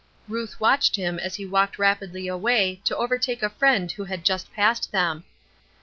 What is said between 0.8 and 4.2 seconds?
him as he walked rapidly away to overtake a friend who